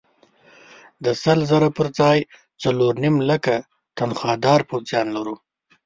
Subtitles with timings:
[1.05, 2.19] د سل زره پر ځای
[2.63, 3.55] څلور نیم لکه
[3.97, 5.35] تنخوادار پوځیان لرو.